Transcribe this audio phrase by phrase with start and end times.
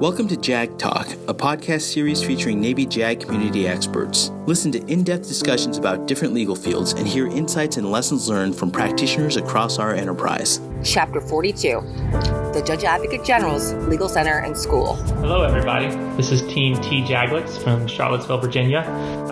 [0.00, 4.32] Welcome to JAG Talk, a podcast series featuring Navy JAG community experts.
[4.44, 8.56] Listen to in depth discussions about different legal fields and hear insights and lessons learned
[8.56, 10.60] from practitioners across our enterprise.
[10.82, 11.80] Chapter 42
[12.10, 14.94] The Judge Advocate General's Legal Center and School.
[14.94, 15.86] Hello, everybody.
[16.16, 18.80] This is Team TJAGLCS from Charlottesville, Virginia.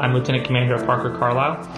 [0.01, 1.69] I'm Lieutenant Commander Parker Carlisle.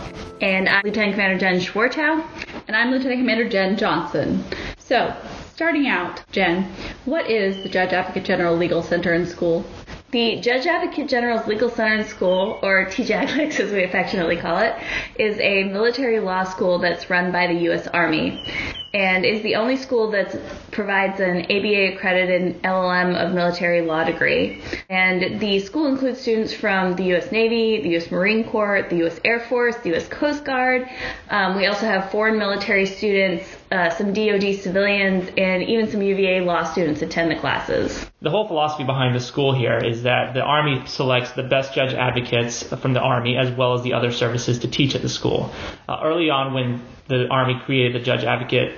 [0.42, 2.22] And I'm Lieutenant Commander Jen Schwartau.
[2.68, 4.44] And I'm Lieutenant Commander Jen Johnson.
[4.76, 5.16] So,
[5.54, 6.64] starting out, Jen,
[7.04, 9.64] what is the Judge Advocate General Legal Center and School?
[10.10, 14.74] The Judge Advocate General's Legal Center and School, or TJAGLCS as we affectionately call it,
[15.16, 17.86] is a military law school that's run by the U.S.
[17.86, 18.44] Army
[18.94, 20.40] and is the only school that
[20.70, 24.62] provides an ABA accredited LLM of military law degree.
[24.88, 27.32] And the school includes students from the U.S.
[27.32, 28.10] Navy, the U.S.
[28.12, 29.20] Marine Corps, the U.S.
[29.24, 30.06] Air Force, the U.S.
[30.06, 30.88] Coast Guard.
[31.28, 36.42] Um, we also have foreign military students, uh, some DoD civilians, and even some UVA
[36.42, 38.06] law students attend the classes.
[38.20, 41.92] The whole philosophy behind the school here is that the Army selects the best judge
[41.94, 45.52] advocates from the Army as well as the other services to teach at the school.
[45.88, 48.76] Uh, early on, when the Army created the Judge Advocate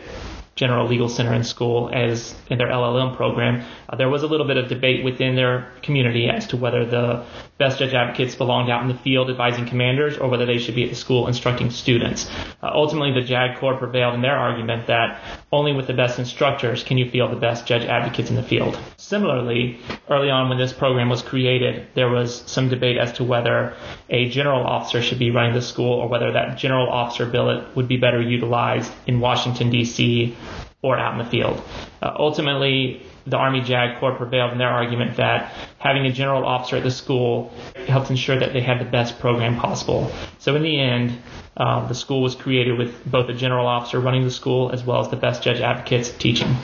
[0.56, 4.46] General Legal Center and School as in their LLM program, uh, there was a little
[4.46, 7.26] bit of debate within their community as to whether the
[7.58, 10.84] best judge advocates belonged out in the field advising commanders or whether they should be
[10.84, 12.30] at the school instructing students.
[12.62, 15.20] Uh, ultimately, the JAG Corps prevailed in their argument that
[15.52, 18.78] only with the best instructors can you field the best judge advocates in the field.
[18.96, 23.74] Similarly, early on when this program was created, there was some debate as to whether
[24.08, 27.88] a general officer should be running the school or whether that general officer billet would
[27.88, 30.34] be better utilized in Washington, D.C.
[30.82, 31.62] or out in the field.
[32.02, 36.76] Uh, ultimately, the Army JAG Corps prevailed in their argument that having a general officer
[36.76, 37.52] at the school
[37.88, 40.12] helped ensure that they had the best program possible.
[40.38, 41.18] So in the end,
[41.56, 45.00] uh, the school was created with both a general officer running the school as well
[45.00, 46.54] as the best judge advocates teaching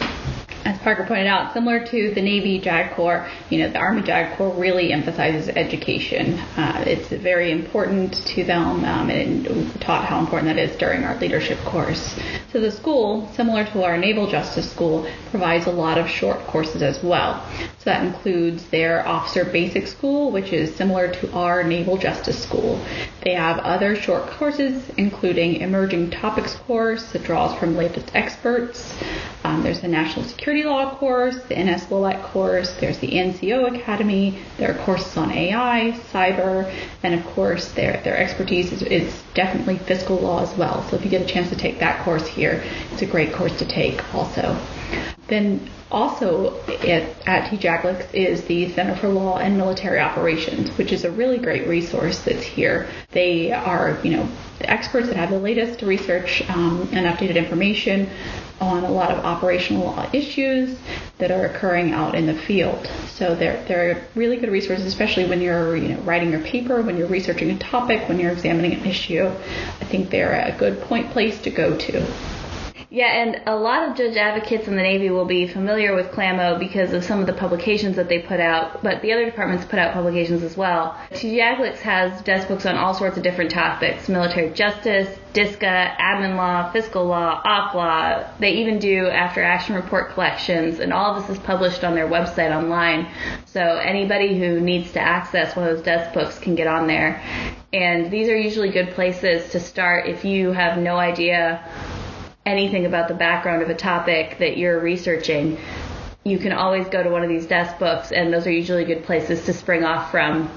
[0.72, 4.36] as Parker pointed out, similar to the Navy JAG Corps, you know, the Army JAG
[4.36, 6.38] Corps really emphasizes education.
[6.56, 11.18] Uh, it's very important to them, um, and taught how important that is during our
[11.18, 12.18] leadership course.
[12.52, 16.82] So the school, similar to our Naval Justice School, provides a lot of short courses
[16.82, 17.46] as well.
[17.82, 22.80] So that includes their Officer Basic School, which is similar to our Naval Justice School.
[23.24, 28.94] They have other short courses, including Emerging Topics course that draws from latest experts.
[29.42, 34.38] Um, there's the National Security Law course, the NS LOLEC course, there's the NCO Academy,
[34.58, 36.72] there are courses on AI, cyber,
[37.02, 40.88] and of course their, their expertise is, is definitely fiscal law as well.
[40.88, 42.62] So if you get a chance to take that course here,
[42.92, 44.56] it's a great course to take also.
[45.28, 51.04] Then also at, at TJAGLCS is the Center for Law and Military Operations, which is
[51.04, 52.88] a really great resource that's here.
[53.12, 54.28] They are, you know,
[54.60, 58.10] experts that have the latest research um, and updated information
[58.60, 60.78] on a lot of operational law issues
[61.18, 62.88] that are occurring out in the field.
[63.08, 66.96] So they're, they're really good resources, especially when you're you know, writing your paper, when
[66.96, 69.26] you're researching a topic, when you're examining an issue.
[69.26, 72.06] I think they're a good point place to go to.
[72.94, 76.58] Yeah, and a lot of judge advocates in the Navy will be familiar with CLAMO
[76.58, 79.78] because of some of the publications that they put out, but the other departments put
[79.78, 80.94] out publications as well.
[81.12, 86.70] TJAGLCS has desk books on all sorts of different topics military justice, DISCA, admin law,
[86.70, 88.24] fiscal law, op law.
[88.38, 92.08] They even do after action report collections, and all of this is published on their
[92.08, 93.08] website online.
[93.46, 97.22] So anybody who needs to access one of those desk books can get on there.
[97.72, 101.66] And these are usually good places to start if you have no idea
[102.44, 105.58] anything about the background of a topic that you're researching,
[106.24, 109.04] you can always go to one of these desk books, and those are usually good
[109.04, 110.48] places to spring off from.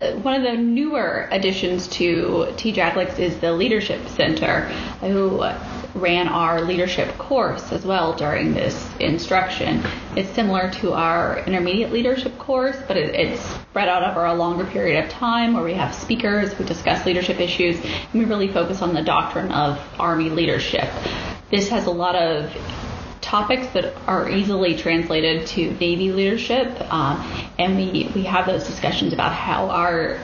[0.00, 4.62] Uh, one of the newer additions to TJAGLCS is the Leadership Center,
[5.00, 5.44] who
[5.94, 9.82] ran our leadership course as well during this instruction.
[10.16, 14.64] It's similar to our intermediate leadership course, but it, it's spread out over a longer
[14.64, 18.82] period of time where we have speakers who discuss leadership issues and we really focus
[18.82, 20.88] on the doctrine of Army leadership.
[21.52, 22.50] This has a lot of
[23.20, 27.20] topics that are easily translated to Navy leadership, um,
[27.58, 30.18] and we, we have those discussions about how our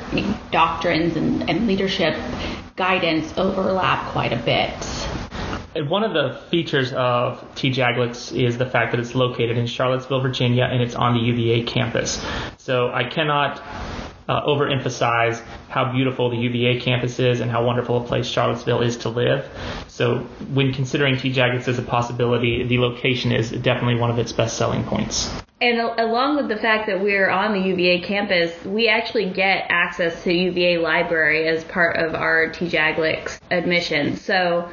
[0.50, 2.18] doctrines and, and leadership
[2.76, 5.86] guidance overlap quite a bit.
[5.86, 10.64] One of the features of TJAGLCS is the fact that it's located in Charlottesville, Virginia,
[10.64, 12.24] and it's on the UVA campus.
[12.56, 13.62] So I cannot
[14.28, 18.96] uh, overemphasize how beautiful the UVA campus is and how wonderful a place Charlottesville is
[18.98, 19.48] to live.
[19.88, 20.18] So
[20.52, 24.84] when considering TJAGLCS as a possibility, the location is definitely one of its best selling
[24.84, 25.30] points.
[25.60, 30.22] And along with the fact that we're on the UVA campus, we actually get access
[30.22, 34.16] to UVA library as part of our TJAGLCS admission.
[34.16, 34.70] So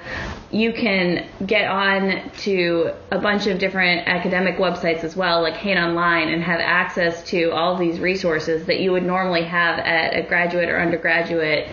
[0.51, 5.79] you can get on to a bunch of different academic websites as well, like Hein
[5.79, 10.21] Online, and have access to all these resources that you would normally have at a
[10.21, 11.67] graduate or undergraduate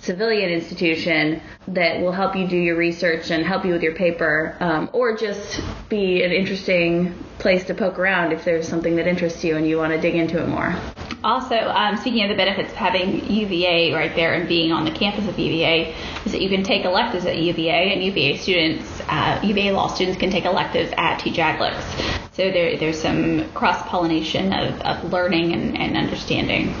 [0.00, 4.56] civilian institution that will help you do your research and help you with your paper,
[4.60, 9.44] um, or just be an interesting place to poke around if there's something that interests
[9.44, 10.74] you and you want to dig into it more.
[11.22, 14.90] Also, um, speaking of the benefits of having UVA right there and being on the
[14.90, 15.94] campus of UVA,
[16.24, 20.18] is that you can take electives at UVA, and UVA students, uh, UVA law students,
[20.18, 22.32] can take electives at TJAGLCS.
[22.32, 26.74] So there, there's some cross pollination of, of learning and, and understanding.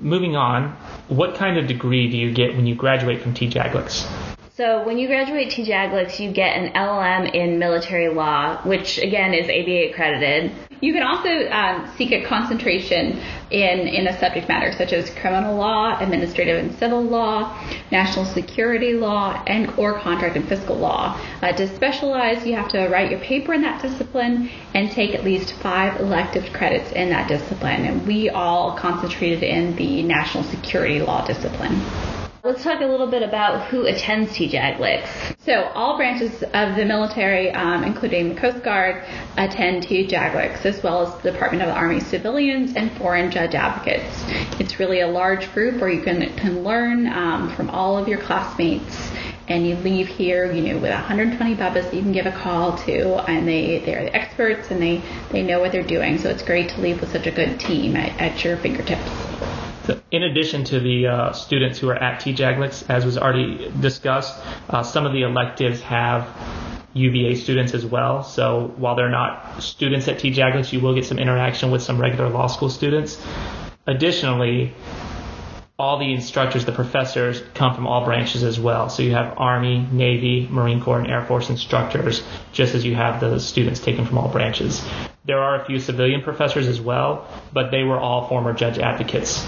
[0.00, 0.74] Moving on,
[1.08, 4.27] what kind of degree do you get when you graduate from TJAGLCS?
[4.58, 9.44] So when you graduate TJAGLCS, you get an LLM in military law, which again is
[9.44, 10.50] ABA accredited.
[10.80, 13.20] You can also um, seek a concentration
[13.52, 17.56] in, in a subject matter such as criminal law, administrative and civil law,
[17.92, 21.16] national security law, and or contract and fiscal law.
[21.40, 25.22] Uh, to specialize, you have to write your paper in that discipline and take at
[25.22, 27.84] least five elective credits in that discipline.
[27.84, 31.80] And we all concentrated in the national security law discipline.
[32.44, 35.38] Let's talk a little bit about who attends TJAGLCS.
[35.40, 39.02] So all branches of the military, um, including the Coast Guard,
[39.36, 44.22] attend TJAGLCS, as well as the Department of the Army civilians and foreign judge advocates.
[44.60, 48.20] It's really a large group where you can, can learn um, from all of your
[48.20, 49.10] classmates
[49.48, 53.14] and you leave here, you know, with 120 bubbas you can give a call to,
[53.28, 55.02] and they they're the experts and they
[55.32, 56.18] they know what they're doing.
[56.18, 59.10] So it's great to leave with such a good team at, at your fingertips
[60.10, 64.34] in addition to the uh, students who are at TJAGLCS, as was already discussed,
[64.68, 66.28] uh, some of the electives have
[66.94, 68.22] UVA students as well.
[68.22, 72.28] So while they're not students at TJAGLCS, you will get some interaction with some regular
[72.28, 73.20] law school students.
[73.86, 74.74] Additionally,
[75.78, 78.88] all the instructors, the professors, come from all branches as well.
[78.88, 83.20] So you have Army, Navy, Marine Corps, and Air Force instructors, just as you have
[83.20, 84.84] the students taken from all branches.
[85.24, 89.46] There are a few civilian professors as well, but they were all former judge advocates.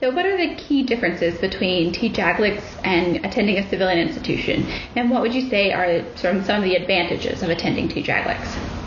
[0.00, 4.66] So, what are the key differences between TJAGLCS and attending a civilian institution?
[4.96, 8.79] And what would you say are some of the advantages of attending TJAGLCS?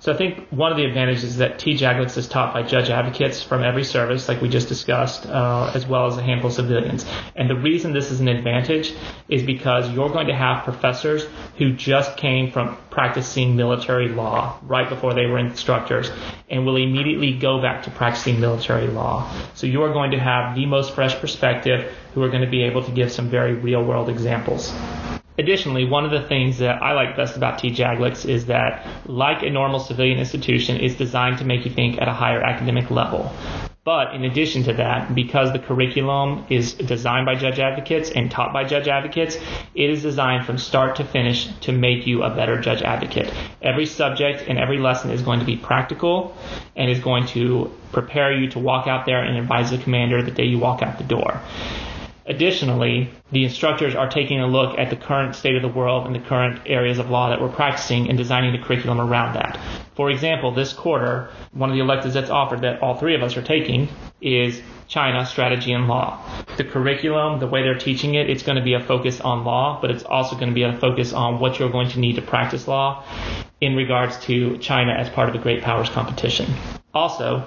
[0.00, 3.42] So I think one of the advantages is that TJAGLCS is taught by judge advocates
[3.42, 7.04] from every service, like we just discussed, uh, as well as a handful of civilians.
[7.34, 8.94] And the reason this is an advantage
[9.28, 14.88] is because you're going to have professors who just came from practicing military law right
[14.88, 16.10] before they were instructors
[16.48, 19.28] and will immediately go back to practicing military law.
[19.54, 22.62] So you are going to have the most fresh perspective who are going to be
[22.62, 24.72] able to give some very real world examples.
[25.38, 29.50] Additionally, one of the things that I like best about TJAGLCS is that, like a
[29.50, 33.32] normal civilian institution, it's designed to make you think at a higher academic level.
[33.84, 38.52] But in addition to that, because the curriculum is designed by judge advocates and taught
[38.52, 39.38] by judge advocates,
[39.74, 43.32] it is designed from start to finish to make you a better judge advocate.
[43.62, 46.36] Every subject and every lesson is going to be practical
[46.76, 50.32] and is going to prepare you to walk out there and advise the commander the
[50.32, 51.40] day you walk out the door.
[52.28, 56.14] Additionally, the instructors are taking a look at the current state of the world and
[56.14, 59.58] the current areas of law that we're practicing and designing the curriculum around that.
[59.94, 63.38] For example, this quarter, one of the electives that's offered that all three of us
[63.38, 63.88] are taking
[64.20, 66.22] is China Strategy and Law.
[66.58, 69.78] The curriculum, the way they're teaching it, it's going to be a focus on law,
[69.80, 72.22] but it's also going to be a focus on what you're going to need to
[72.22, 73.04] practice law
[73.62, 76.46] in regards to China as part of the Great Powers competition.
[76.92, 77.46] Also,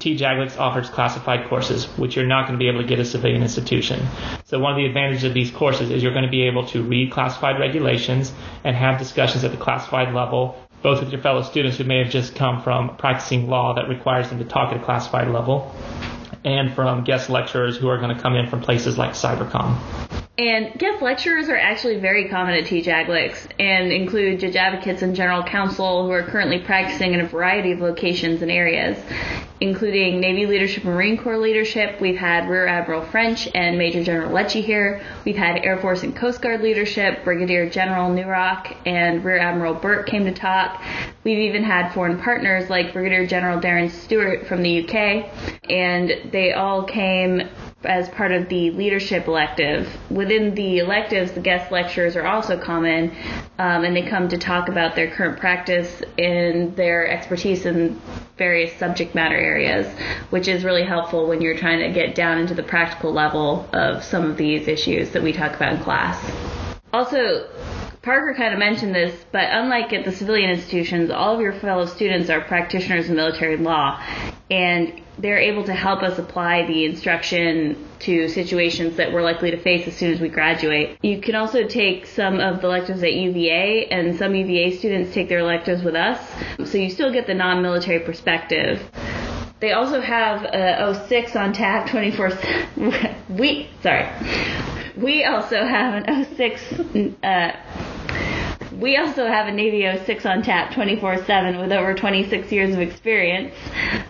[0.00, 3.08] TJAGLCS offers classified courses, which you're not going to be able to get at a
[3.08, 4.06] civilian institution.
[4.46, 6.82] So one of the advantages of these courses is you're going to be able to
[6.82, 8.32] read classified regulations
[8.64, 12.10] and have discussions at the classified level, both with your fellow students who may have
[12.10, 15.74] just come from practicing law that requires them to talk at a classified level,
[16.44, 20.09] and from guest lecturers who are going to come in from places like Cybercom.
[20.38, 25.42] And guest lecturers are actually very common at TJAGLCS and include judge advocates and general
[25.42, 28.96] counsel who are currently practicing in a variety of locations and areas,
[29.60, 32.00] including Navy leadership Marine Corps leadership.
[32.00, 35.02] We've had Rear Admiral French and Major General Lecce here.
[35.26, 37.22] We've had Air Force and Coast Guard leadership.
[37.22, 40.82] Brigadier General Newrock and Rear Admiral Bert came to talk.
[41.22, 45.28] We've even had foreign partners like Brigadier General Darren Stewart from the UK,
[45.68, 47.42] and they all came
[47.84, 49.88] as part of the leadership elective.
[50.10, 53.10] Within the electives, the guest lecturers are also common,
[53.58, 58.00] um, and they come to talk about their current practice and their expertise in
[58.36, 59.86] various subject matter areas,
[60.30, 64.04] which is really helpful when you're trying to get down into the practical level of
[64.04, 66.18] some of these issues that we talk about in class.
[66.92, 67.48] Also,
[68.02, 71.84] Parker kind of mentioned this, but unlike at the civilian institutions, all of your fellow
[71.84, 74.02] students are practitioners in military law,
[74.50, 79.56] and they're able to help us apply the instruction to situations that we're likely to
[79.56, 80.98] face as soon as we graduate.
[81.02, 85.28] You can also take some of the electives at UVA, and some UVA students take
[85.28, 86.20] their electives with us,
[86.64, 88.90] so you still get the non-military perspective.
[89.60, 92.32] They also have uh, 06 on tap 24.
[93.28, 94.08] we sorry.
[94.96, 96.72] We also have an 06.
[97.22, 97.52] Uh,
[98.80, 103.54] we also have a Navy 06 on tap 24/7 with over 26 years of experience.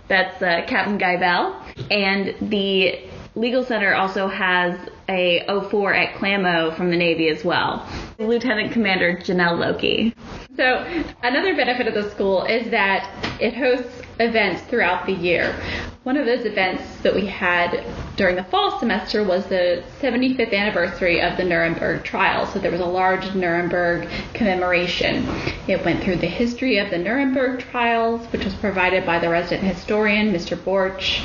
[0.09, 1.61] That's uh, Captain Guy Bell,
[1.91, 3.00] and the
[3.35, 7.87] Legal Center also has a 04 at Clamo from the Navy as well.
[8.19, 10.15] Lieutenant Commander Janelle Loki.
[10.57, 10.85] So,
[11.23, 13.09] another benefit of the school is that
[13.41, 15.55] it hosts events throughout the year.
[16.03, 17.85] One of those events that we had
[18.17, 22.47] during the fall semester was the 75th anniversary of the Nuremberg trial.
[22.47, 25.27] So there was a large Nuremberg commemoration.
[25.67, 29.67] It went through the history of the Nuremberg trials, which was provided by the resident
[29.67, 30.57] historian, Mr.
[30.57, 31.23] Borch.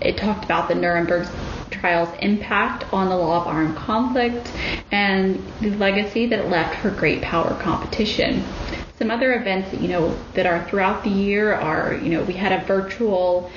[0.00, 1.26] It talked about the Nuremberg
[1.70, 4.50] trial's impact on the law of armed conflict
[4.90, 8.44] and the legacy that it left for great power competition.
[8.98, 12.34] Some other events that you know that are throughout the year are you know we
[12.34, 13.50] had a virtual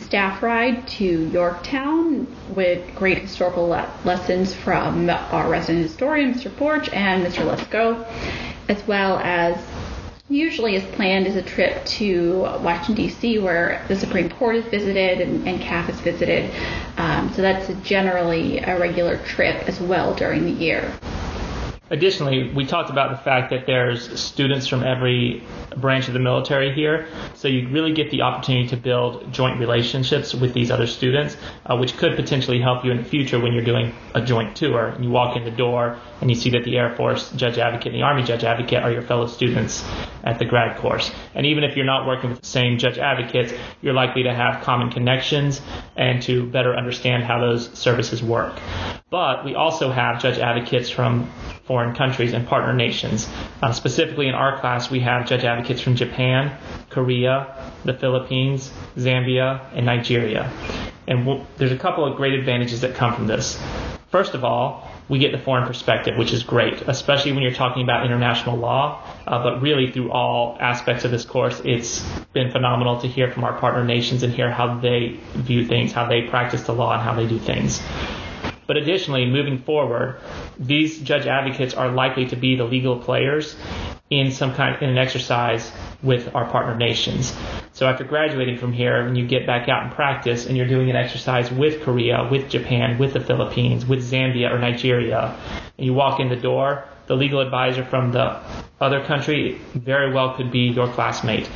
[0.00, 6.54] staff ride to Yorktown with great historical le- lessons from our resident historian Mr.
[6.54, 7.46] Borch and Mr.
[7.46, 8.06] Lesko,
[8.68, 9.56] as well as
[10.28, 13.38] usually as planned is a trip to Washington D.C.
[13.38, 16.50] where the Supreme Court is visited and, and CAAF is visited.
[16.98, 20.92] Um, so that's generally a regular trip as well during the year.
[21.92, 25.44] Additionally, we talked about the fact that there's students from every
[25.76, 30.34] branch of the military here, so you really get the opportunity to build joint relationships
[30.34, 33.62] with these other students, uh, which could potentially help you in the future when you're
[33.62, 34.86] doing a joint tour.
[34.86, 37.92] And you walk in the door and you see that the Air Force Judge Advocate
[37.92, 39.84] and the Army Judge Advocate are your fellow students
[40.24, 41.10] at the grad course.
[41.34, 44.62] And even if you're not working with the same Judge Advocates, you're likely to have
[44.62, 45.60] common connections
[45.96, 48.58] and to better understand how those services work.
[49.10, 51.30] But we also have Judge Advocates from
[51.66, 53.28] foreign countries and partner nations.
[53.60, 56.56] Uh, specifically in our class, we have judge advocates from Japan,
[56.90, 60.52] Korea, the Philippines, Zambia, and Nigeria.
[61.06, 63.60] And there's a couple of great advantages that come from this.
[64.10, 67.82] First of all, we get the foreign perspective, which is great, especially when you're talking
[67.82, 69.02] about international law.
[69.26, 72.00] Uh, but really, through all aspects of this course, it's
[72.32, 76.06] been phenomenal to hear from our partner nations and hear how they view things, how
[76.06, 77.80] they practice the law, and how they do things.
[78.66, 80.20] But additionally, moving forward,
[80.58, 83.56] these judge advocates are likely to be the legal players
[84.10, 87.34] in some kind in an exercise with our partner nations.
[87.72, 90.90] So after graduating from here, when you get back out and practice and you're doing
[90.90, 95.34] an exercise with Korea, with Japan, with the Philippines, with Zambia or Nigeria,
[95.78, 98.38] and you walk in the door, the legal advisor from the
[98.80, 101.48] other country very well could be your classmate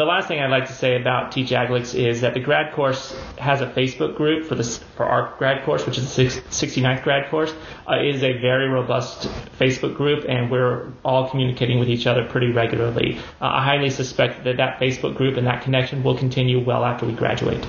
[0.00, 3.60] the last thing I'd like to say about TJAGLCS is that the grad course has
[3.60, 7.52] a Facebook group for this for our grad course, which is the 69th grad course.
[7.86, 9.28] Uh, it is a very robust
[9.58, 13.18] Facebook group, and we're all communicating with each other pretty regularly.
[13.42, 17.04] Uh, I highly suspect that that Facebook group and that connection will continue well after
[17.04, 17.62] we graduate.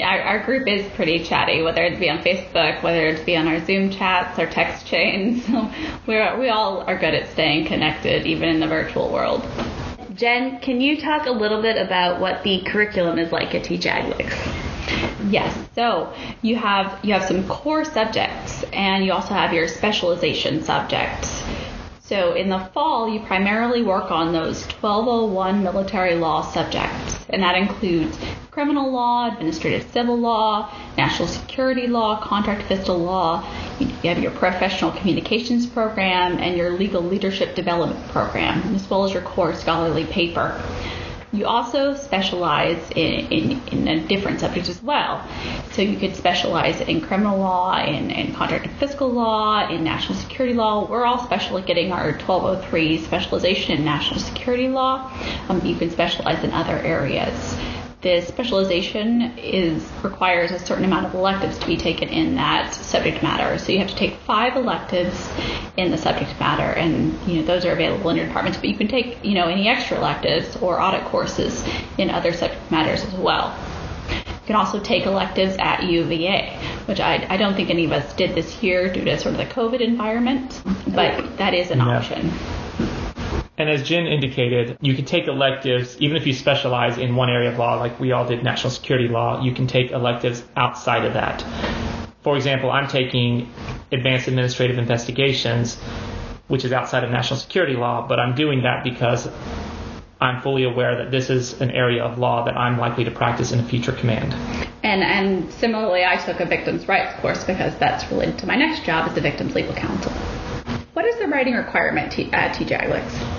[0.00, 3.46] Our, our group is pretty chatty, whether it be on Facebook, whether it be on
[3.46, 5.48] our Zoom chats or text chains.
[6.08, 9.46] we we all are good at staying connected, even in the virtual world.
[10.16, 15.30] Jen, can you talk a little bit about what the curriculum is like at TJAGLCS?
[15.30, 15.54] Yes.
[15.74, 21.42] So you have you have some core subjects, and you also have your specialization subjects.
[22.08, 27.56] So in the fall, you primarily work on those 1201 military law subjects, and that
[27.56, 28.16] includes
[28.52, 33.44] criminal law, administrative civil law, national security law, contract fiscal law.
[33.80, 39.12] You have your professional communications program and your legal leadership development program, as well as
[39.12, 40.62] your core scholarly paper.
[41.36, 45.22] You also specialize in, in, in a different subject as well.
[45.72, 50.18] So you could specialize in criminal law, in, in contract and fiscal law, in national
[50.18, 50.88] security law.
[50.88, 55.12] We're all specially getting our 1203 specialization in national security law.
[55.50, 57.56] Um, you can specialize in other areas
[58.06, 63.20] the specialization is requires a certain amount of electives to be taken in that subject
[63.20, 63.58] matter.
[63.58, 65.28] So you have to take five electives
[65.76, 68.58] in the subject matter, and you know those are available in your departments.
[68.58, 71.64] But you can take you know any extra electives or audit courses
[71.98, 73.58] in other subject matters as well.
[74.08, 78.14] You can also take electives at UVA, which I, I don't think any of us
[78.14, 82.32] did this year due to sort of the COVID environment, but that is an option.
[83.58, 87.50] And as Jen indicated, you can take electives, even if you specialize in one area
[87.50, 91.14] of law, like we all did national security law, you can take electives outside of
[91.14, 91.42] that.
[92.22, 93.50] For example, I'm taking
[93.92, 95.76] advanced administrative investigations,
[96.48, 99.26] which is outside of national security law, but I'm doing that because
[100.20, 103.52] I'm fully aware that this is an area of law that I'm likely to practice
[103.52, 104.34] in a future command.
[104.82, 108.84] And and similarly, I took a victims' rights course because that's related to my next
[108.84, 110.12] job as the victim's legal counsel.
[110.92, 113.35] What is the writing requirement at uh, TJAGLCS?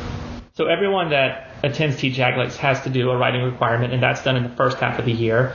[0.58, 4.42] So everyone that attends TJAGLCS has to do a writing requirement, and that's done in
[4.42, 5.54] the first half of the year.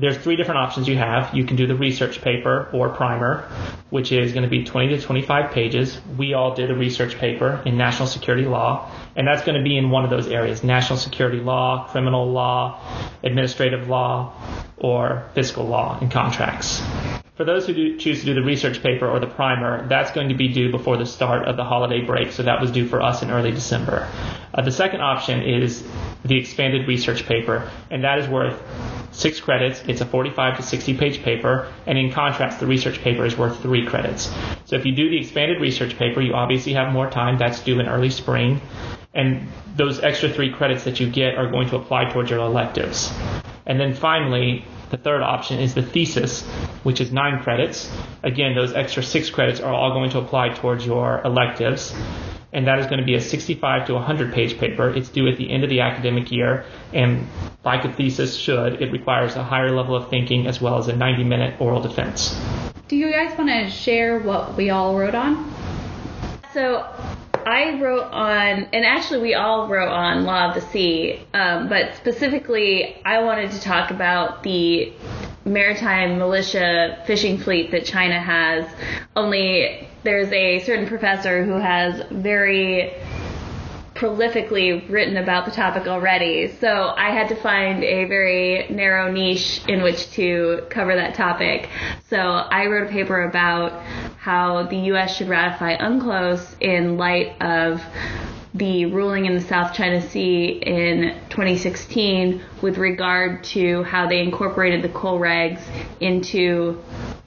[0.00, 1.34] There's three different options you have.
[1.34, 3.48] You can do the research paper or primer,
[3.90, 6.00] which is going to be 20 to 25 pages.
[6.16, 9.76] We all did a research paper in national security law, and that's going to be
[9.76, 12.80] in one of those areas national security law, criminal law,
[13.24, 14.34] administrative law,
[14.76, 16.80] or fiscal law and contracts.
[17.34, 20.28] For those who do choose to do the research paper or the primer, that's going
[20.28, 23.02] to be due before the start of the holiday break, so that was due for
[23.02, 24.08] us in early December.
[24.54, 25.84] Uh, the second option is
[26.24, 28.60] the expanded research paper, and that is worth
[29.12, 29.82] six credits.
[29.86, 33.60] It's a 45 to 60 page paper, and in contrast, the research paper is worth
[33.60, 34.30] three credits.
[34.64, 37.38] So if you do the expanded research paper, you obviously have more time.
[37.38, 38.60] That's due in early spring,
[39.14, 43.12] and those extra three credits that you get are going to apply towards your electives.
[43.66, 46.42] And then finally, the third option is the thesis,
[46.82, 47.90] which is nine credits.
[48.22, 51.94] Again, those extra six credits are all going to apply towards your electives.
[52.52, 54.88] And that is going to be a 65 to 100 page paper.
[54.88, 56.64] It's due at the end of the academic year.
[56.92, 57.26] And
[57.64, 60.96] like a thesis should, it requires a higher level of thinking as well as a
[60.96, 62.38] 90 minute oral defense.
[62.88, 65.52] Do you guys want to share what we all wrote on?
[66.54, 66.86] So
[67.44, 71.94] I wrote on, and actually we all wrote on Law of the Sea, um, but
[71.96, 74.92] specifically I wanted to talk about the
[75.44, 78.66] maritime militia fishing fleet that China has.
[79.16, 82.94] Only there's a certain professor who has very
[83.98, 86.54] prolifically written about the topic already.
[86.60, 91.68] So I had to find a very narrow niche in which to cover that topic.
[92.08, 93.72] So I wrote a paper about
[94.18, 95.16] how the U.S.
[95.16, 97.82] should ratify UNCLOS in light of
[98.58, 104.82] the ruling in the South China Sea in 2016 with regard to how they incorporated
[104.82, 105.62] the COLREGs
[106.00, 106.82] into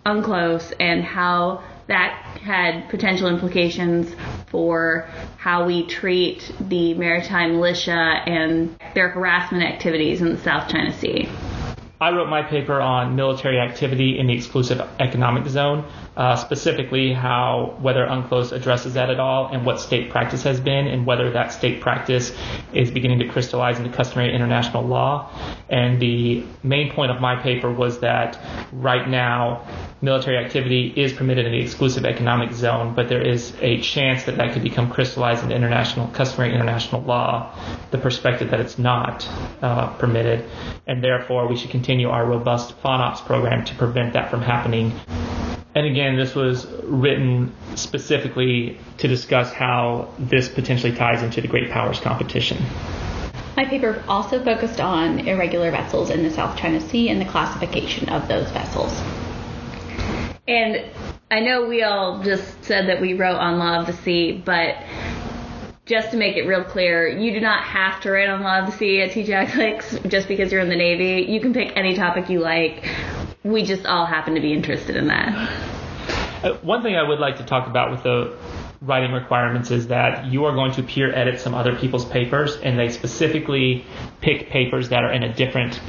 [0.06, 4.14] UNCLOS and how that had potential implications
[4.48, 10.92] for how we treat the maritime militia and their harassment activities in the South China
[11.00, 11.30] Sea.
[12.02, 15.86] I wrote my paper on military activity in the exclusive economic zone,
[16.18, 20.88] uh, specifically how whether UNCLOS addresses that at all and what state practice has been
[20.88, 22.36] and whether that state practice
[22.74, 25.32] is beginning to crystallize into customary international law.
[25.70, 28.38] And the main point of my paper was that
[28.74, 29.66] right now
[30.02, 34.36] military activity is permitted in the exclusive economic zone, but there is a chance that
[34.36, 37.56] that could become crystallized into international customary international law.
[37.92, 39.26] The perspective that it's not
[39.62, 40.44] uh, permitted,
[40.88, 44.92] and therefore we should continue our robust FONOPS program to prevent that from happening.
[45.74, 51.70] And again, this was written specifically to discuss how this potentially ties into the Great
[51.72, 52.58] Powers competition.
[53.56, 58.10] My paper also focused on irregular vessels in the South China Sea and the classification
[58.10, 58.92] of those vessels.
[60.48, 60.86] And
[61.30, 64.76] I know we all just said that we wrote on Law of the Sea, but
[65.86, 68.66] just to make it real clear, you do not have to write on Law of
[68.66, 71.32] the Sea at TJAGLCS just because you're in the Navy.
[71.32, 72.84] You can pick any topic you like.
[73.44, 75.50] We just all happen to be interested in that.
[76.44, 78.36] Uh, one thing I would like to talk about with the
[78.82, 82.78] writing requirements is that you are going to peer edit some other people's papers, and
[82.78, 83.86] they specifically
[84.22, 85.80] pick papers that are in a different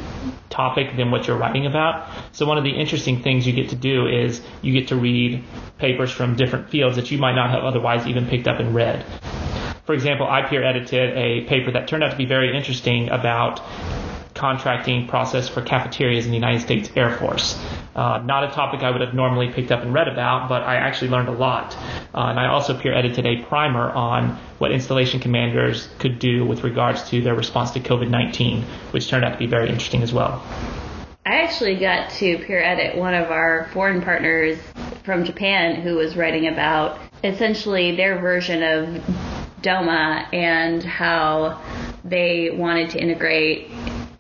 [0.51, 2.09] topic than what you're writing about.
[2.33, 5.43] So one of the interesting things you get to do is you get to read
[5.79, 9.05] papers from different fields that you might not have otherwise even picked up and read.
[9.87, 13.61] For example, I peer edited a paper that turned out to be very interesting about
[14.43, 17.57] contracting process for cafeterias in the United States Air Force.
[17.95, 20.75] Uh, not a topic I would have normally picked up and read about, but I
[20.75, 21.77] actually learned a lot.
[22.13, 26.65] Uh, and I also peer edited a primer on what installation commanders could do with
[26.65, 30.13] regards to their response to COVID 19, which turned out to be very interesting as
[30.13, 30.43] well.
[31.25, 34.59] I actually got to peer edit one of our foreign partners
[35.05, 41.63] from Japan who was writing about essentially their version of DOMA and how
[42.03, 43.71] they wanted to integrate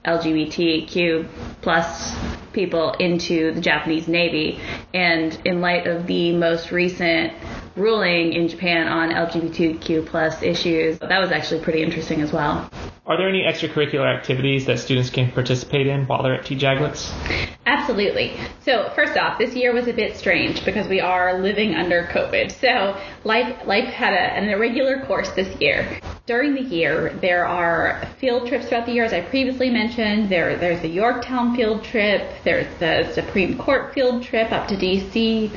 [0.05, 1.29] LGBTQ
[1.63, 2.15] plus
[2.53, 4.61] people into the Japanese Navy.
[4.93, 7.33] And in light of the most recent
[7.77, 12.71] ruling in Japan on LGBTQ plus issues, that was actually pretty interesting as well.
[13.05, 17.49] Are there any extracurricular activities that students can participate in while they're at TJAGLCS?
[17.67, 18.37] Absolutely.
[18.61, 22.53] So first off, this year was a bit strange because we are living under COVID.
[22.53, 26.01] So life life had a, an irregular course this year.
[26.25, 30.29] During the year, there are field trips throughout the year, as I previously mentioned.
[30.29, 32.31] There, there's the Yorktown field trip.
[32.45, 35.49] There's the Supreme Court field trip up to D.C.,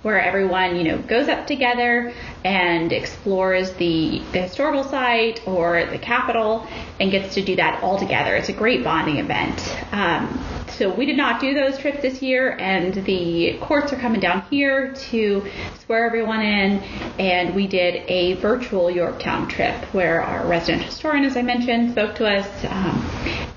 [0.00, 5.98] where everyone, you know, goes up together and explores the, the historical site or the
[5.98, 6.66] Capitol
[7.00, 8.34] and gets to do that all together.
[8.34, 9.76] It's a great bonding event.
[9.92, 10.42] Um,
[10.78, 14.42] so we did not do those trips this year, and the courts are coming down
[14.50, 15.46] here to
[15.84, 16.82] swear everyone in,
[17.18, 22.16] and we did a virtual Yorktown trip where our resident historian, as I mentioned, spoke
[22.16, 23.08] to us, um,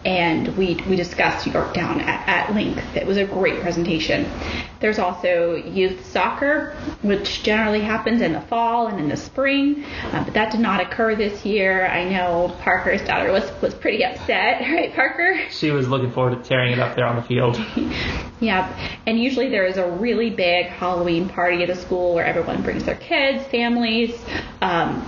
[0.05, 2.95] and we, we discussed Yorktown at, at length.
[2.95, 4.29] It was a great presentation.
[4.79, 10.23] There's also youth soccer, which generally happens in the fall and in the spring, uh,
[10.23, 11.87] but that did not occur this year.
[11.87, 15.39] I know Parker's daughter was, was pretty upset, right, Parker?
[15.49, 17.57] She was looking forward to tearing it up there on the field.
[18.39, 22.61] yeah, and usually there is a really big Halloween party at the school where everyone
[22.61, 24.23] brings their kids, families.
[24.61, 25.01] Um,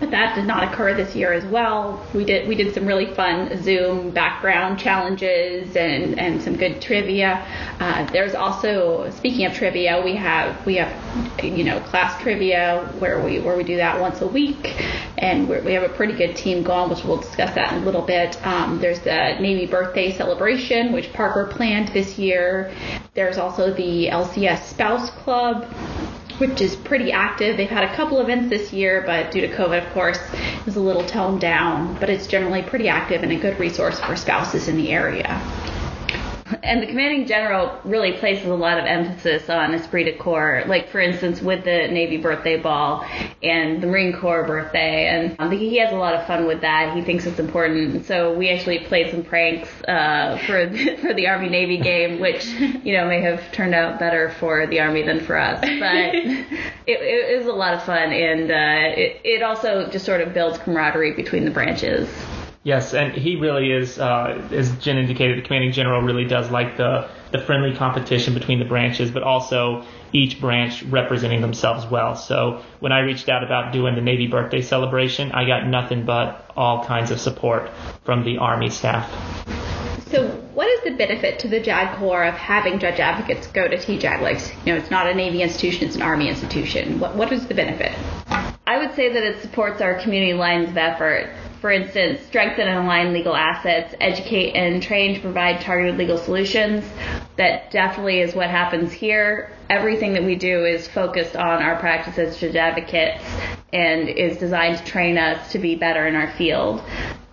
[0.00, 2.04] but that did not occur this year as well.
[2.14, 7.46] We did we did some really fun Zoom background challenges and, and some good trivia.
[7.78, 13.22] Uh, there's also speaking of trivia, we have we have you know class trivia where
[13.22, 14.74] we where we do that once a week,
[15.18, 18.02] and we have a pretty good team going, which we'll discuss that in a little
[18.02, 18.44] bit.
[18.46, 22.72] Um, there's the Navy birthday celebration, which Parker planned this year.
[23.14, 25.66] There's also the LCS Spouse Club
[26.40, 27.56] which is pretty active.
[27.56, 30.18] They've had a couple events this year, but due to COVID, of course,
[30.64, 31.96] was a little toned down.
[32.00, 35.40] But it's generally pretty active and a good resource for spouses in the area.
[36.62, 40.64] And the commanding general really places a lot of emphasis on esprit de corps.
[40.66, 43.04] Like, for instance, with the Navy birthday ball
[43.42, 45.06] and the Marine Corps birthday.
[45.06, 46.96] And think he has a lot of fun with that.
[46.96, 48.06] He thinks it's important.
[48.06, 52.96] So we actually played some pranks uh, for, for the Army Navy game, which, you
[52.96, 55.60] know, may have turned out better for the Army than for us.
[55.60, 55.70] But
[56.14, 56.48] it,
[56.86, 58.12] it, was a lot of fun.
[58.12, 62.08] And uh, it, it also just sort of builds camaraderie between the branches.
[62.62, 66.76] Yes, and he really is, uh, as Jen indicated, the commanding general really does like
[66.76, 72.16] the, the friendly competition between the branches, but also each branch representing themselves well.
[72.16, 76.50] So when I reached out about doing the Navy birthday celebration, I got nothing but
[76.54, 77.70] all kinds of support
[78.04, 79.10] from the Army staff.
[80.08, 83.76] So, what is the benefit to the JAG Corps of having judge advocates go to
[83.76, 84.20] TJAG?
[84.20, 86.98] Like, you know, it's not a Navy institution; it's an Army institution.
[86.98, 87.92] What what is the benefit?
[88.66, 92.84] I would say that it supports our community lines of effort for instance, strengthen and
[92.84, 96.84] align legal assets, educate and train to provide targeted legal solutions.
[97.36, 99.52] That definitely is what happens here.
[99.68, 103.22] Everything that we do is focused on our practice as judge advocates
[103.72, 106.82] and is designed to train us to be better in our field.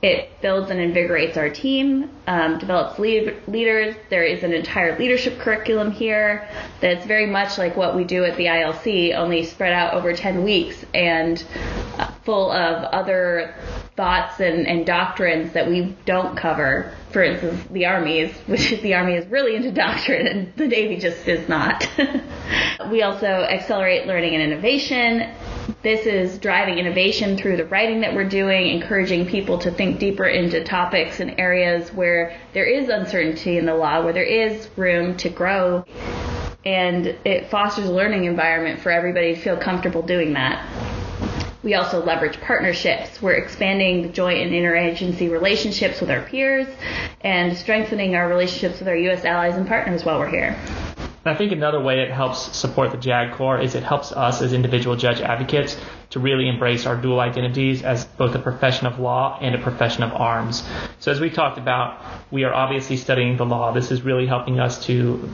[0.02, 3.96] It builds and invigorates our team, um, develops lead- leaders.
[4.12, 6.48] There is an entire leadership curriculum here
[6.82, 10.44] that's very much like what we do at the ILC, only spread out over 10
[10.44, 11.44] weeks and
[11.98, 13.56] uh, full of other
[13.98, 16.96] thoughts and, and doctrines that we don't cover.
[17.12, 20.98] For instance, the Army is, which the Army is really into doctrine and the Navy
[20.98, 21.90] just is not.
[22.92, 25.34] we also accelerate learning and innovation.
[25.82, 30.26] This is driving innovation through the writing that we're doing, encouraging people to think deeper
[30.26, 35.18] into topics and areas where there is uncertainty in the law, where there is room
[35.18, 35.84] to grow.
[36.66, 40.97] And it fosters a learning environment for everybody to feel comfortable doing that.
[41.64, 43.22] We also leverage partnerships.
[43.22, 46.68] We're expanding the joint and interagency relationships with our peers
[47.22, 49.26] and strengthening our relationships with our U.S.
[49.26, 50.56] allies and partners while we're here.
[51.26, 54.54] I think another way it helps support the JAG Corps is it helps us as
[54.54, 55.76] individual judge advocates
[56.10, 60.04] to really embrace our dual identities as both a profession of law and a profession
[60.04, 60.64] of arms.
[61.00, 63.72] So as we talked about, we are obviously studying the law.
[63.72, 65.30] This is really helping us to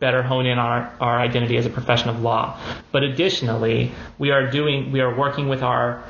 [0.00, 2.58] better hone in our, our identity as a profession of law.
[2.92, 6.04] But additionally, we are doing we are working with our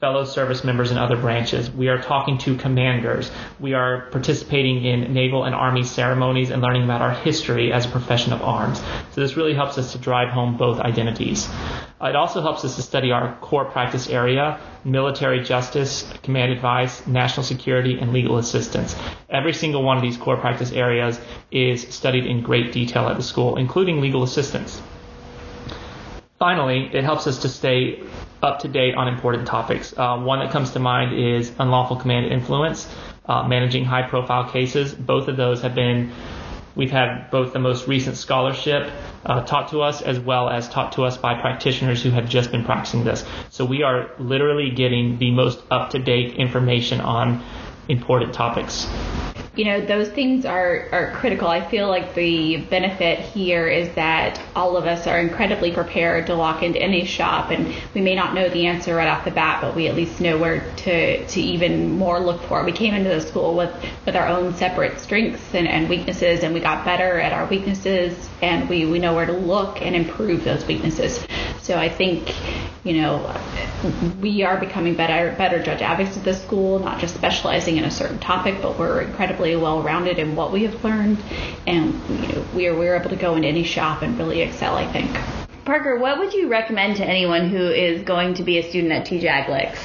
[0.00, 1.70] fellow service members in other branches.
[1.70, 3.30] We are talking to commanders.
[3.58, 7.88] We are participating in naval and army ceremonies and learning about our history as a
[7.88, 8.78] profession of arms.
[9.12, 11.48] So this really helps us to drive home both identities.
[12.02, 17.44] It also helps us to study our core practice area, military justice, command advice, national
[17.44, 18.96] security, and legal assistance.
[19.28, 21.20] Every single one of these core practice areas
[21.50, 24.80] is studied in great detail at the school, including legal assistance.
[26.38, 28.02] Finally, it helps us to stay
[28.42, 29.94] up to date on important topics.
[29.96, 32.86] Uh, one that comes to mind is unlawful command influence,
[33.26, 34.94] uh, managing high profile cases.
[34.94, 36.12] Both of those have been,
[36.76, 38.92] we've had both the most recent scholarship
[39.24, 42.52] uh, taught to us as well as taught to us by practitioners who have just
[42.52, 43.24] been practicing this.
[43.50, 47.42] So we are literally getting the most up to date information on
[47.88, 48.86] important topics.
[49.56, 51.48] You know those things are are critical.
[51.48, 56.36] I feel like the benefit here is that all of us are incredibly prepared to
[56.36, 59.62] walk into any shop and we may not know the answer right off the bat
[59.62, 63.08] but we at least know where to to even more look for we came into
[63.08, 67.18] the school with with our own separate strengths and, and weaknesses and we got better
[67.18, 71.26] at our weaknesses and we we know where to look and improve those weaknesses.
[71.62, 72.34] So i think
[72.84, 73.34] you know
[74.20, 77.90] we are becoming better better judge advocates at this school not just specializing in a
[77.90, 81.22] certain topic but we're incredibly well rounded in what we have learned,
[81.66, 84.74] and you know, we are we're able to go into any shop and really excel.
[84.74, 85.10] I think.
[85.66, 89.04] Parker, what would you recommend to anyone who is going to be a student at
[89.04, 89.76] TJAG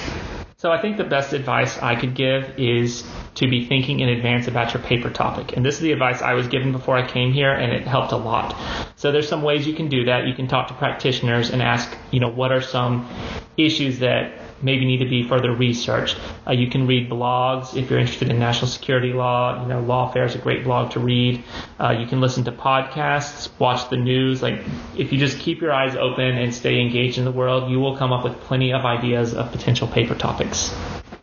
[0.58, 4.48] So I think the best advice I could give is to be thinking in advance
[4.48, 5.58] about your paper topic.
[5.58, 8.12] And this is the advice I was given before I came here and it helped
[8.12, 8.56] a lot.
[8.96, 10.28] So there's some ways you can do that.
[10.28, 13.10] You can talk to practitioners and ask, you know, what are some
[13.58, 16.18] issues that maybe need to be further researched.
[16.48, 19.62] Uh, you can read blogs if you're interested in national security law.
[19.62, 21.44] You know, Lawfare is a great blog to read.
[21.80, 24.42] Uh, you can listen to podcasts, watch the news.
[24.42, 24.64] Like,
[24.98, 27.98] if you just keep your eyes open and stay engaged in the world, you will
[27.98, 30.74] come up with plenty of ideas of potential paper topics.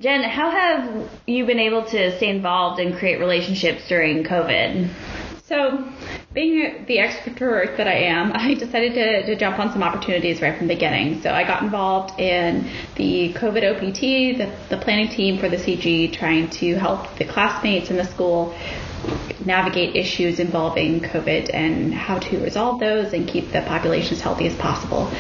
[0.01, 4.89] Jen, how have you been able to stay involved and create relationships during COVID?
[5.49, 5.83] So,
[6.35, 10.55] being the extrovert that I am, I decided to, to jump on some opportunities right
[10.55, 11.23] from the beginning.
[11.23, 16.13] So, I got involved in the COVID OPT, the, the planning team for the CG,
[16.13, 18.55] trying to help the classmates in the school
[19.47, 24.47] navigate issues involving COVID and how to resolve those and keep the population as healthy
[24.47, 25.11] as possible.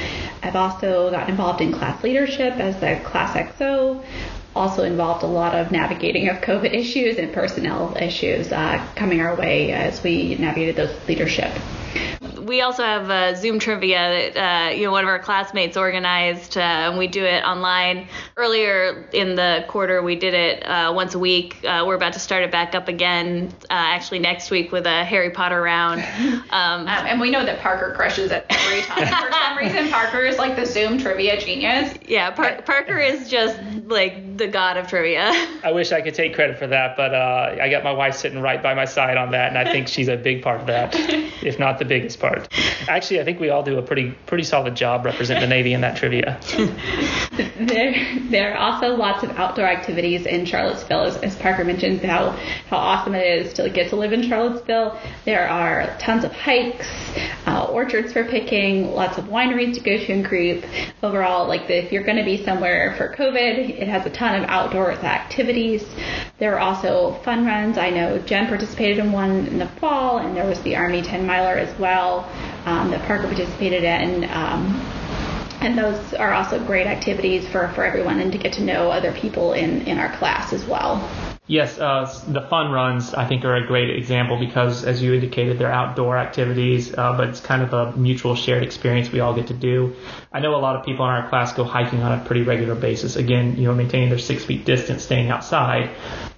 [0.42, 4.04] I've also gotten involved in class leadership as the class XO,
[4.58, 9.36] also involved a lot of navigating of COVID issues and personnel issues uh, coming our
[9.36, 11.52] way as we navigated those leadership
[12.48, 16.56] we also have uh, Zoom trivia that uh, you know one of our classmates organized,
[16.56, 18.08] uh, and we do it online.
[18.36, 21.64] Earlier in the quarter, we did it uh, once a week.
[21.64, 25.04] Uh, we're about to start it back up again, uh, actually next week with a
[25.04, 26.04] Harry Potter round.
[26.50, 29.06] Um, um, and we know that Parker crushes it every time.
[29.06, 31.94] For some reason, Parker is like the Zoom trivia genius.
[32.06, 35.30] Yeah, Par- Parker is just like the god of trivia.
[35.64, 38.40] I wish I could take credit for that, but uh, I got my wife sitting
[38.40, 40.94] right by my side on that, and I think she's a big part of that,
[41.42, 42.48] if not the biggest part.
[42.88, 45.80] Actually, I think we all do a pretty pretty solid job representing the Navy in
[45.82, 46.40] that trivia.
[47.58, 47.94] there,
[48.30, 52.30] there are also lots of outdoor activities in Charlottesville, as, as Parker mentioned how
[52.68, 54.98] how awesome it is to get to live in Charlottesville.
[55.24, 56.88] There are tons of hikes,
[57.48, 60.64] uh, orchards for picking, lots of wineries to go to and group.
[61.02, 64.40] Overall, like the, if you're going to be somewhere for COVID, it has a ton
[64.40, 65.84] of outdoor activities.
[66.38, 67.78] There are also fun runs.
[67.78, 71.26] I know Jen participated in one in the fall, and there was the Army 10
[71.26, 72.30] miler as well
[72.66, 74.24] um, that Parker participated in.
[74.24, 74.74] Um,
[75.60, 79.12] and those are also great activities for, for everyone and to get to know other
[79.12, 80.96] people in, in our class as well.
[81.48, 85.58] Yes, uh, the fun runs I think are a great example because, as you indicated,
[85.58, 89.46] they're outdoor activities, uh, but it's kind of a mutual shared experience we all get
[89.46, 89.96] to do.
[90.30, 92.74] I know a lot of people in our class go hiking on a pretty regular
[92.74, 93.16] basis.
[93.16, 95.88] Again, you know, maintaining their six feet distance, staying outside,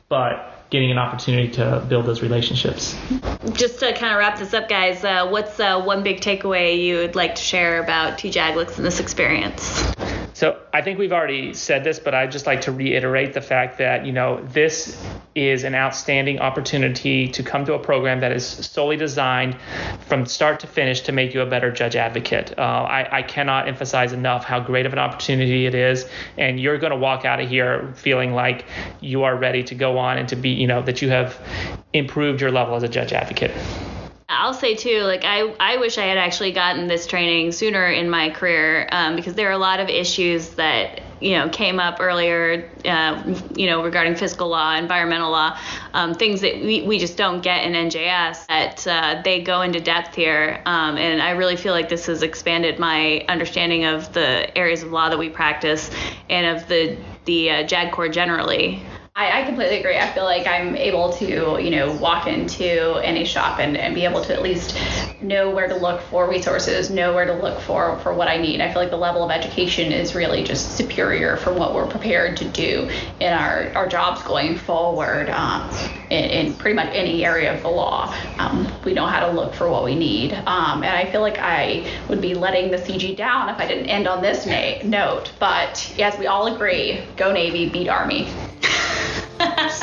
[0.09, 2.97] but getting an opportunity to build those relationships.
[3.53, 6.99] Just to kind of wrap this up, guys, uh, what's uh, one big takeaway you
[6.99, 10.00] would like to share about TJAGLCS and this experience?
[10.41, 13.77] So I think we've already said this, but I'd just like to reiterate the fact
[13.77, 14.99] that, you know, this
[15.35, 19.59] is an outstanding opportunity to come to a program that is solely designed
[20.09, 22.59] from start to finish to make you a better judge advocate.
[22.59, 26.09] Uh, I, I cannot emphasize enough how great of an opportunity it is.
[26.39, 28.65] And you're going to walk out of here feeling like
[29.03, 31.39] you are ready to go on and to be, you know, that you have
[31.93, 33.53] improved your level as a judge advocate.
[34.33, 38.09] I'll say too, like I, I wish I had actually gotten this training sooner in
[38.09, 41.99] my career um, because there are a lot of issues that you know came up
[41.99, 45.59] earlier, uh, you know, regarding fiscal law, environmental law,
[45.95, 48.47] um, things that we, we just don't get in NJS.
[48.47, 52.23] That uh, they go into depth here, um, and I really feel like this has
[52.23, 55.91] expanded my understanding of the areas of law that we practice
[56.29, 58.81] and of the the uh, JAG Corps generally.
[59.17, 59.99] I, I, completely agree.
[59.99, 64.05] I feel like I'm able to, you know, walk into any shop and, and be
[64.05, 64.79] able to at least
[65.21, 68.61] know where to look for resources, know where to look for for what I need.
[68.61, 72.37] I feel like the level of education is really just superior from what we're prepared
[72.37, 75.69] to do in our, our jobs going forward um,
[76.11, 78.15] in, in, pretty much any area of the law.
[78.39, 80.33] Um, we know how to look for what we need.
[80.35, 83.87] Um, and I feel like I would be letting the CG down if I didn't
[83.87, 85.33] end on this na- note.
[85.41, 88.29] But yes, we all agree go Navy, beat Army.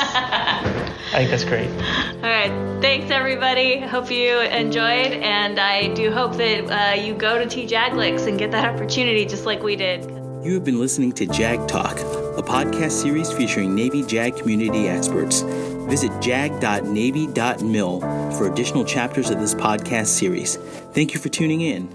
[0.00, 1.68] I think that's great.
[1.68, 2.80] All right.
[2.80, 3.80] Thanks, everybody.
[3.80, 5.12] Hope you enjoyed.
[5.12, 9.46] And I do hope that uh, you go to TJAGLCS and get that opportunity just
[9.46, 10.04] like we did.
[10.44, 15.42] You have been listening to JAG Talk, a podcast series featuring Navy JAG community experts.
[15.88, 18.00] Visit jag.navy.mil
[18.32, 20.56] for additional chapters of this podcast series.
[20.92, 21.88] Thank you for tuning in.